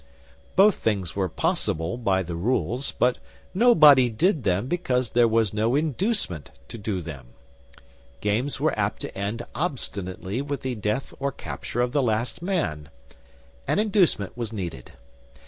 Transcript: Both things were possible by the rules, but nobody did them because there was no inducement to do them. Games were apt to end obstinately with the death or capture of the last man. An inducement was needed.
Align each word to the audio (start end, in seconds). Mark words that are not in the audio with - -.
Both 0.55 0.77
things 0.77 1.15
were 1.15 1.29
possible 1.29 1.95
by 1.95 2.23
the 2.23 2.33
rules, 2.35 2.91
but 2.91 3.19
nobody 3.53 4.09
did 4.09 4.41
them 4.43 4.65
because 4.65 5.11
there 5.11 5.27
was 5.27 5.53
no 5.53 5.75
inducement 5.75 6.49
to 6.69 6.79
do 6.79 7.03
them. 7.03 7.27
Games 8.19 8.59
were 8.59 8.73
apt 8.79 9.01
to 9.01 9.15
end 9.15 9.45
obstinately 9.53 10.41
with 10.41 10.61
the 10.61 10.73
death 10.73 11.13
or 11.19 11.31
capture 11.31 11.81
of 11.81 11.91
the 11.91 12.01
last 12.01 12.41
man. 12.41 12.89
An 13.67 13.77
inducement 13.77 14.35
was 14.35 14.51
needed. 14.51 14.93